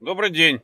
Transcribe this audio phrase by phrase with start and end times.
[0.00, 0.62] Добрый день.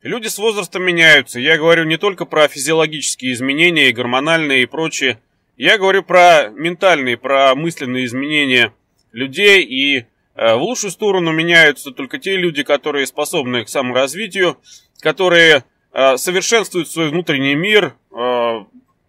[0.00, 1.38] Люди с возрастом меняются.
[1.38, 5.20] Я говорю не только про физиологические изменения и гормональные и прочее.
[5.58, 8.72] Я говорю про ментальные, про мысленные изменения
[9.12, 9.62] людей.
[9.64, 14.56] И э, в лучшую сторону меняются только те люди, которые способны к саморазвитию,
[15.00, 18.64] которые э, совершенствуют свой внутренний мир, э,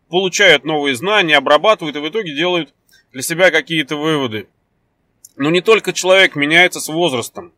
[0.10, 2.74] получают новые знания, обрабатывают и в итоге делают
[3.14, 4.50] для себя какие-то выводы.
[5.38, 7.54] Но не только человек меняется с возрастом.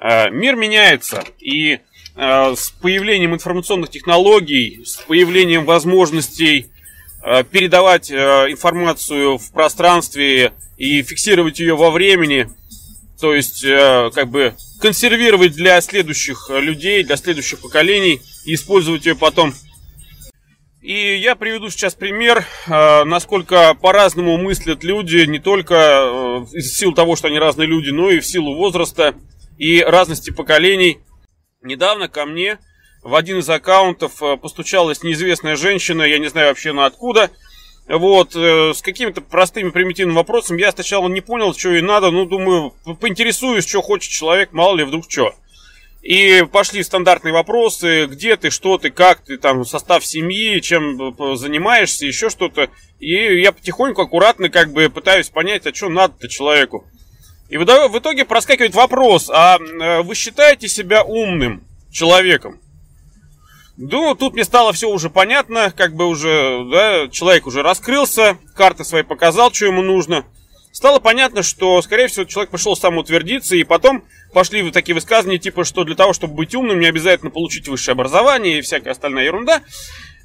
[0.00, 1.80] Э, мир меняется, и
[2.16, 6.68] э, с появлением информационных технологий, с появлением возможностей
[7.22, 12.48] э, передавать информацию в пространстве и фиксировать ее во времени,
[13.20, 19.52] то есть как бы консервировать для следующих людей, для следующих поколений и использовать ее потом.
[20.80, 27.28] И я приведу сейчас пример, насколько по-разному мыслят люди, не только в силу того, что
[27.28, 29.14] они разные люди, но и в силу возраста–
[29.60, 31.00] и разности поколений.
[31.62, 32.58] Недавно ко мне
[33.02, 37.30] в один из аккаунтов э, постучалась неизвестная женщина, я не знаю вообще на откуда,
[37.86, 40.62] вот, э, с какими-то простыми примитивными вопросами.
[40.62, 44.84] Я сначала не понял, что ей надо, ну, думаю, поинтересуюсь, что хочет человек, мало ли
[44.84, 45.34] вдруг что.
[46.00, 51.36] И пошли стандартные вопросы, где ты, что ты, как ты, там, состав семьи, чем э,
[51.36, 52.70] занимаешься, еще что-то.
[52.98, 56.86] И я потихоньку, аккуратно, как бы пытаюсь понять, а что надо-то человеку.
[57.50, 62.60] И в итоге проскакивает вопрос, а э, вы считаете себя умным человеком?
[63.76, 68.84] Ну, тут мне стало все уже понятно, как бы уже, да, человек уже раскрылся, карты
[68.84, 70.24] свои показал, что ему нужно.
[70.70, 75.64] Стало понятно, что, скорее всего, человек пошел самоутвердиться, и потом пошли вот такие высказывания, типа,
[75.64, 79.62] что для того, чтобы быть умным, не обязательно получить высшее образование и всякая остальная ерунда.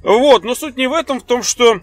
[0.04, 1.82] Вот, но суть не в этом, в том, что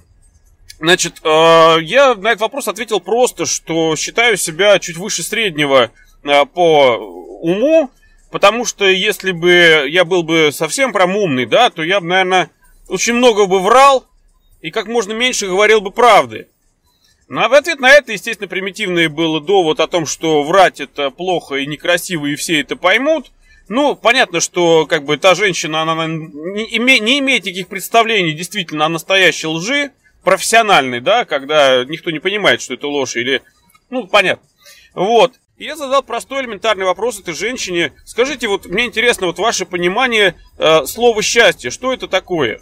[0.83, 5.93] Значит, э, я на этот вопрос ответил просто, что считаю себя чуть выше среднего
[6.25, 6.97] э, по
[7.41, 7.89] уму,
[8.33, 12.51] потому что если бы я был бы совсем прям умный, да, то я бы, наверное,
[12.89, 14.09] очень много бы врал
[14.61, 16.49] и как можно меньше говорил бы правды.
[17.29, 21.11] Ну а в ответ на это, естественно, примитивный был довод о том, что врать это
[21.11, 23.31] плохо и некрасиво, и все это поймут.
[23.69, 28.87] Ну, понятно, что как бы та женщина, она не, име, не имеет таких представлений действительно
[28.87, 29.93] о настоящей лжи,
[30.25, 33.43] профессиональный, да, когда никто не понимает, что это ложь или...
[33.91, 34.47] Ну, понятно.
[34.95, 35.35] Вот.
[35.59, 37.93] Я задал простой элементарный вопрос этой женщине.
[38.05, 42.61] Скажите, вот мне интересно, вот ваше понимание э, слова счастье, что это такое?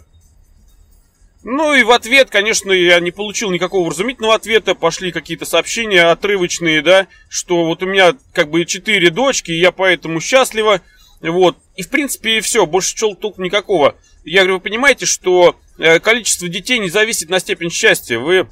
[1.43, 4.75] Ну и в ответ, конечно, я не получил никакого вразумительного ответа.
[4.75, 9.71] Пошли какие-то сообщения отрывочные, да, что вот у меня как бы четыре дочки, и я
[9.71, 10.81] поэтому счастлива.
[11.21, 11.57] Вот.
[11.75, 13.95] И в принципе и все, больше толку никакого.
[14.23, 15.55] Я говорю, вы понимаете, что
[15.99, 18.19] количество детей не зависит на степень счастья.
[18.19, 18.47] Вы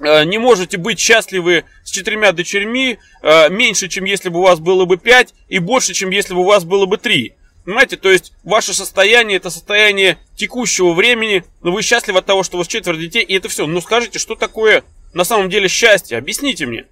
[0.00, 4.58] э, не можете быть счастливы с четырьмя дочерьми э, меньше, чем если бы у вас
[4.58, 7.34] было бы пять, и больше, чем если бы у вас было бы три.
[7.64, 12.56] Понимаете, то есть ваше состояние это состояние текущего времени, но вы счастливы от того, что
[12.56, 13.66] у вас четверо детей, и это все.
[13.66, 16.16] Ну скажите, что такое на самом деле счастье?
[16.16, 16.86] Объясните мне.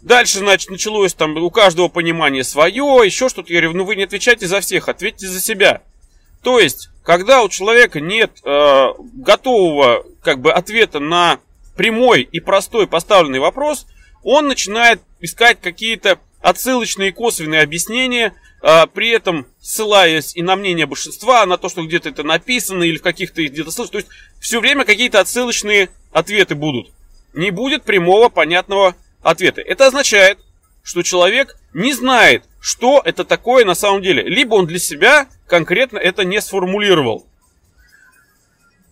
[0.00, 3.52] Дальше, значит, началось там у каждого понимание свое, еще что-то.
[3.52, 5.82] Я говорю, ну вы не отвечайте за всех, ответьте за себя.
[6.42, 11.40] То есть, когда у человека нет э, готового как бы ответа на
[11.76, 13.86] прямой и простой поставленный вопрос,
[14.22, 21.44] он начинает искать какие-то отсылочные косвенные объяснения, э, при этом ссылаясь и на мнение большинства,
[21.46, 23.92] на то, что где-то это написано или в каких-то где-то слышно.
[23.92, 24.08] То есть
[24.40, 26.92] все время какие-то отсылочные ответы будут.
[27.32, 29.60] Не будет прямого понятного ответа.
[29.60, 30.38] Это означает,
[30.82, 34.22] что человек не знает, что это такое на самом деле.
[34.22, 37.26] Либо он для себя конкретно это не сформулировал.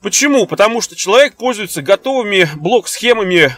[0.03, 0.47] Почему?
[0.47, 3.57] Потому что человек пользуется готовыми блок-схемами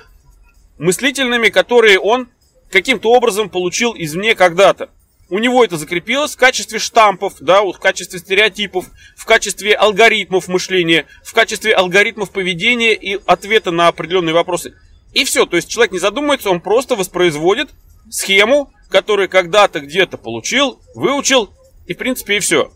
[0.77, 2.28] мыслительными, которые он
[2.71, 4.91] каким-то образом получил извне когда-то.
[5.31, 8.84] У него это закрепилось в качестве штампов, да, в качестве стереотипов,
[9.17, 14.75] в качестве алгоритмов мышления, в качестве алгоритмов поведения и ответа на определенные вопросы.
[15.15, 17.71] И все, то есть человек не задумывается, он просто воспроизводит
[18.11, 21.50] схему, которую когда-то где-то получил, выучил,
[21.87, 22.73] и в принципе и все.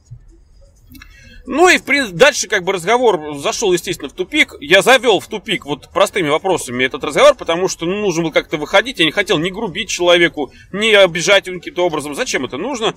[1.47, 4.55] Ну и в принципе, дальше как бы разговор зашел, естественно, в тупик.
[4.61, 8.57] Я завел в тупик вот простыми вопросами этот разговор, потому что ну, нужно было как-то
[8.57, 8.99] выходить.
[8.99, 12.17] Я не хотел ни грубить человеку, ни обижать его каким-то образом.
[12.17, 12.97] Зачем это нужно?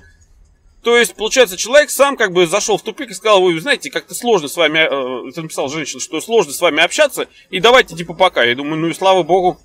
[0.81, 4.15] То есть, получается, человек сам как бы зашел в тупик и сказал, вы знаете, как-то
[4.15, 8.13] сложно с вами, э, это написал женщина, что сложно с вами общаться, и давайте типа
[8.13, 8.43] пока.
[8.43, 9.59] Я думаю, ну и слава богу,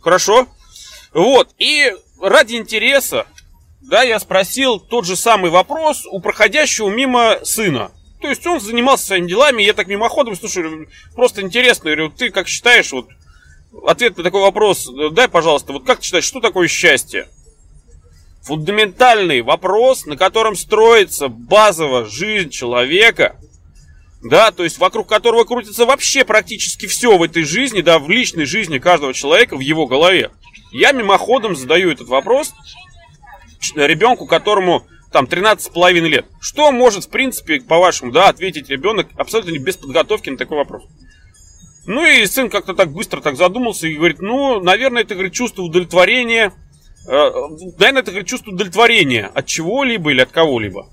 [0.00, 0.46] хорошо.
[1.12, 3.26] Вот, и ради интереса,
[3.80, 7.90] да, я спросил тот же самый вопрос у проходящего мимо сына.
[8.20, 12.48] То есть он занимался своими делами, я так мимоходом, слушай, просто интересно, говорю, ты как
[12.48, 13.08] считаешь, вот,
[13.86, 17.28] ответ на такой вопрос, дай, пожалуйста, вот как ты считаешь, что такое счастье?
[18.46, 23.36] фундаментальный вопрос, на котором строится базово жизнь человека,
[24.22, 28.44] да, то есть вокруг которого крутится вообще практически все в этой жизни, да, в личной
[28.44, 30.30] жизни каждого человека, в его голове.
[30.72, 32.54] Я мимоходом задаю этот вопрос
[33.74, 36.26] ребенку, которому там 13 с половиной лет.
[36.40, 40.84] Что может, в принципе, по-вашему, да, ответить ребенок абсолютно без подготовки на такой вопрос?
[41.86, 45.62] Ну и сын как-то так быстро так задумался и говорит, ну, наверное, это, говорит, чувство
[45.62, 46.52] удовлетворения,
[47.06, 47.30] э,
[47.78, 50.88] наверное, это, говорит, чувство удовлетворения от чего-либо или от кого-либо.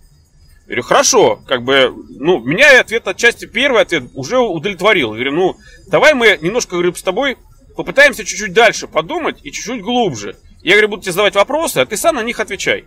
[0.62, 5.16] Я говорю, хорошо, как бы, ну, меня ответ отчасти первый ответ уже удовлетворил.
[5.16, 7.38] Я говорю, ну, давай мы немножко, говорю, с тобой
[7.76, 10.38] попытаемся чуть-чуть дальше подумать и чуть-чуть глубже.
[10.62, 12.80] Я, говорю, буду тебе задавать вопросы, а ты сам на них отвечай.
[12.80, 12.86] Я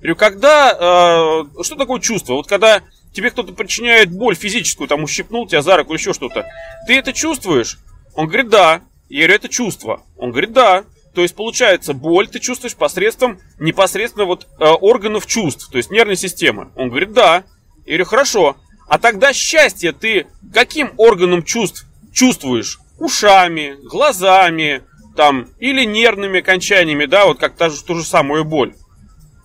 [0.00, 2.34] говорю, когда, э, что такое чувство?
[2.34, 2.82] Вот когда
[3.12, 6.46] тебе кто-то причиняет боль физическую, там ущипнул тебя за руку еще что-то,
[6.86, 7.78] ты это чувствуешь?
[8.14, 8.82] Он говорит, да.
[9.08, 10.02] Я говорю, это чувство.
[10.16, 10.84] Он говорит, да.
[11.14, 16.16] То есть, получается, боль ты чувствуешь посредством непосредственно вот э, органов чувств, то есть нервной
[16.16, 16.68] системы.
[16.76, 17.44] Он говорит, да.
[17.86, 18.56] Я говорю, хорошо.
[18.88, 22.80] А тогда счастье ты каким органом чувств чувствуешь?
[22.98, 24.82] Ушами, глазами,
[25.16, 28.74] там, или нервными окончаниями, да, вот как та же, ту же самую боль.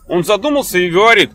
[0.07, 1.31] Он задумался и говорит,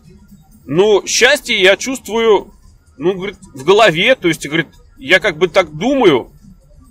[0.65, 2.53] ну, счастье я чувствую,
[2.97, 4.67] ну, говорит, в голове, то есть, говорит,
[4.97, 6.31] я как бы так думаю.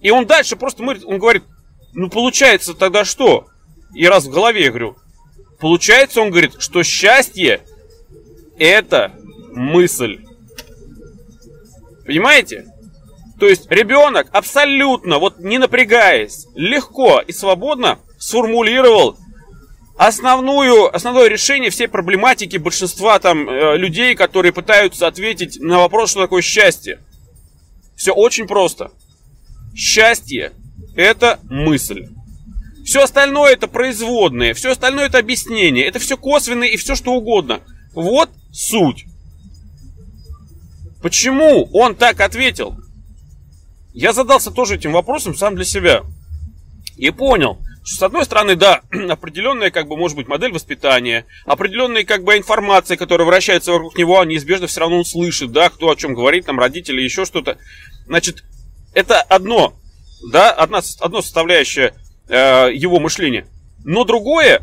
[0.02, 1.44] И он дальше просто, он говорит,
[1.92, 3.46] ну, получается тогда что?
[3.94, 4.96] И раз в голове я говорю,
[5.58, 7.62] получается, он говорит, что счастье
[8.58, 9.12] это
[9.52, 10.20] мысль.
[12.04, 12.66] Понимаете?
[13.38, 19.18] То есть ребенок абсолютно, вот не напрягаясь, легко и свободно сформулировал
[19.98, 26.22] основную, основное решение всей проблематики большинства там э, людей, которые пытаются ответить на вопрос, что
[26.22, 27.00] такое счастье.
[27.94, 28.90] Все очень просто.
[29.74, 30.52] Счастье–
[30.96, 32.08] это мысль.
[32.84, 37.60] Все остальное это производные, все остальное это объяснение, это все косвенное и все что угодно.
[37.94, 39.06] Вот суть.
[41.02, 42.76] Почему он так ответил?
[43.96, 46.02] Я задался тоже этим вопросом сам для себя.
[46.98, 52.22] И понял, с одной стороны, да, определенная, как бы, может быть, модель воспитания, определенная, как
[52.22, 55.96] бы, информация, которая вращается вокруг него, а неизбежно все равно он слышит, да, кто о
[55.96, 57.56] чем говорит, там, родители, еще что-то.
[58.06, 58.44] Значит,
[58.92, 59.72] это одно,
[60.30, 61.94] да, одна, одно составляющее
[62.28, 63.46] э, его мышления.
[63.82, 64.62] Но другое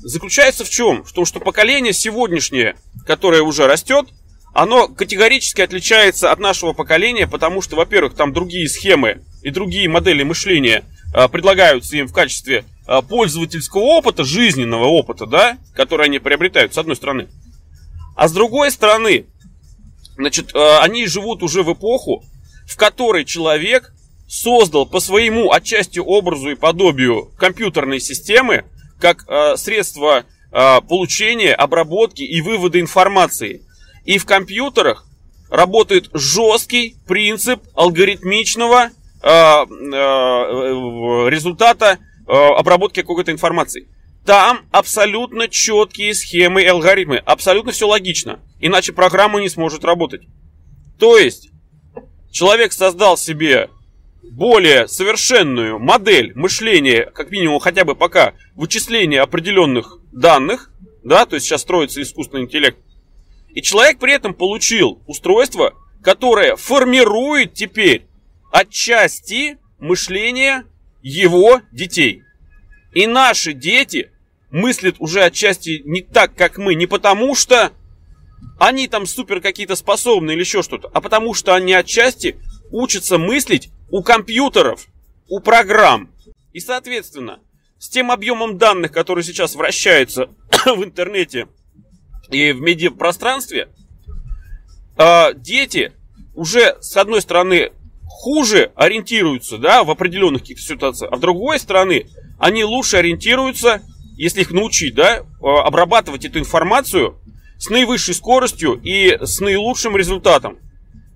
[0.00, 1.04] заключается в чем?
[1.04, 2.74] В том, что поколение сегодняшнее,
[3.06, 4.08] которое уже растет,
[4.52, 10.22] оно категорически отличается от нашего поколения, потому что, во-первых, там другие схемы и другие модели
[10.22, 10.84] мышления–
[11.14, 16.78] Э, предлагаются им в качестве э, пользовательского опыта, жизненного опыта, да, который они приобретают, с
[16.78, 17.28] одной стороны.
[18.16, 19.26] А с другой стороны,
[20.16, 22.24] значит, э, они живут уже в эпоху,
[22.66, 23.92] в которой человек
[24.26, 28.64] создал по своему отчасти образу и подобию компьютерной системы
[28.98, 29.26] как
[29.58, 33.62] средство получения, обработки и вывода информации.
[34.04, 35.06] И в компьютерах
[35.50, 38.90] работает жесткий принцип алгоритмичного
[39.22, 43.86] Э, э, результата э, обработки какой-то информации.
[44.26, 47.18] Там абсолютно четкие схемы и алгоритмы.
[47.18, 48.40] Абсолютно все логично.
[48.58, 50.22] Иначе программа не сможет работать.
[50.98, 51.50] То есть,
[52.32, 53.70] человек создал себе
[54.24, 60.70] более совершенную модель мышления, как минимум хотя бы пока, вычисления определенных данных,
[61.04, 62.78] да, то есть сейчас строится искусственный интеллект,
[63.54, 68.06] и человек при этом получил устройство, которое формирует теперь
[68.50, 70.64] отчасти мышления
[71.02, 72.22] его детей.
[72.94, 74.10] И наши дети
[74.50, 77.72] мыслят уже отчасти не так, как мы, не потому что
[78.58, 82.36] они там супер какие-то способны или еще что-то, а потому что они отчасти
[82.70, 84.86] учатся мыслить у компьютеров,
[85.28, 86.10] у программ.
[86.52, 87.40] И, соответственно,
[87.78, 90.30] с тем объемом данных, который сейчас вращается
[90.66, 91.48] в интернете
[92.30, 93.68] и в медиапространстве,
[94.96, 95.92] а, дети
[96.34, 97.72] уже, с одной стороны,
[98.04, 102.06] хуже ориентируются да, в определенных каких-то ситуациях, а с другой стороны,
[102.38, 103.82] они лучше ориентируются,
[104.16, 107.18] если их научить, да, а, обрабатывать эту информацию
[107.58, 110.58] с наивысшей скоростью и с наилучшим результатом.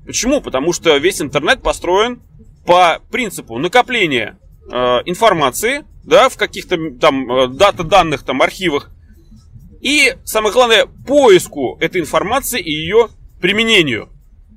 [0.07, 0.41] Почему?
[0.41, 2.23] Потому что весь интернет построен
[2.65, 4.39] по принципу накопления
[4.71, 8.91] э, информации, да, в каких-то там э, дата данных, там архивах,
[9.87, 13.09] и самое главное поиску этой информации и ее
[13.41, 14.09] применению.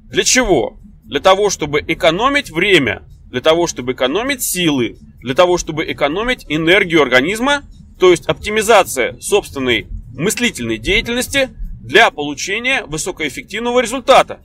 [0.10, 0.80] Для чего?
[1.10, 7.02] для того, чтобы экономить время, для того, чтобы экономить силы, для того, чтобы экономить энергию
[7.02, 7.64] организма,
[8.00, 11.50] то есть оптимизация собственной мыслительной деятельности
[11.82, 14.40] для получения высокоэффективного результата.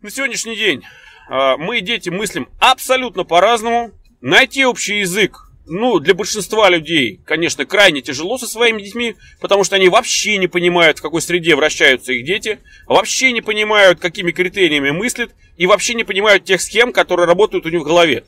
[0.00, 0.82] На сегодняшний день
[1.28, 3.90] а, мы, дети, мыслим абсолютно по-разному.
[4.20, 9.76] Найти общий язык ну, для большинства людей, конечно, крайне тяжело со своими детьми, потому что
[9.76, 14.90] они вообще не понимают, в какой среде вращаются их дети, вообще не понимают, какими критериями
[14.90, 18.24] мыслят, и вообще не понимают тех схем, которые работают у них в голове.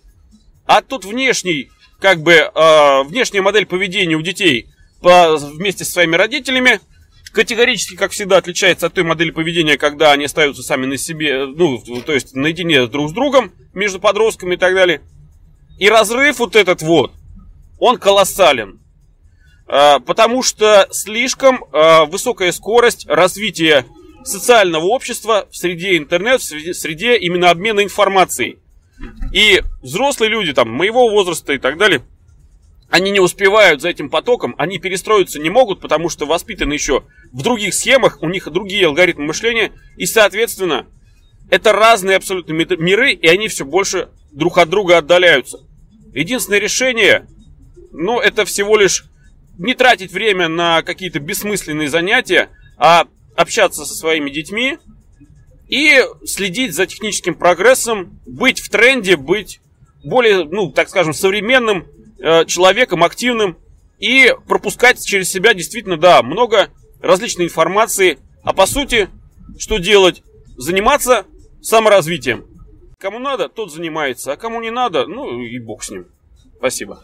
[0.67, 1.69] А тут внешний,
[2.01, 4.67] как бы, э, внешняя модель поведения у детей
[5.03, 6.81] по, вместе со своими родителями
[7.33, 11.83] категорически, как всегда, отличается от той модели поведения, когда они остаются сами на себе, ну,
[12.07, 15.03] то есть наедине друг с другом, между подростками и так далее.
[15.79, 17.13] И разрыв вот этот вот,
[17.85, 18.81] он колоссален.
[19.67, 23.85] А, потому что слишком а, высокая скорость развития
[24.25, 28.59] социального общества в среде интернет, в среде именно обмена информацией.
[29.35, 32.01] И взрослые люди там моего возраста и так далее,
[32.89, 37.43] они не успевают за этим потоком, они перестроиться не могут, потому что воспитаны еще в
[37.43, 40.87] других схемах, у них другие алгоритмы мышления, и, соответственно,
[41.51, 45.59] это разные абсолютно миры, и они все больше друг от друга отдаляются.
[46.15, 47.27] Единственное решение,
[47.95, 49.05] ну, это всего лишь
[49.57, 54.79] не тратить время на какие-то бессмысленные занятия, а общаться со своими детьми
[55.69, 59.61] и следить за техническим прогрессом, быть в тренде, быть
[60.05, 61.87] более, ну, так скажем, современным
[62.19, 63.57] э, человеком, активным
[63.99, 66.71] и пропускать через себя действительно, да, много
[67.01, 68.19] различной информации.
[68.43, 69.09] А по сути,
[69.59, 70.23] что делать?
[70.57, 71.27] Заниматься
[71.63, 72.45] саморазвитием.
[72.99, 76.07] Кому надо, тот занимается, а кому не надо, ну и бог с ним.
[76.59, 77.03] Спасибо.